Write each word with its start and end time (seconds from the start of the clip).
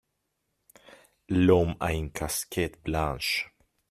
l'homme 1.29 1.75
a 1.79 1.93
une 1.93 2.11
casquette 2.11 2.81
blanche. 2.83 3.53